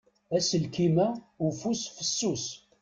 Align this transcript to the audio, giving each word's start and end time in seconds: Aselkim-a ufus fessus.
Aselkim-a 0.35 1.07
ufus 1.45 1.81
fessus. 1.95 2.45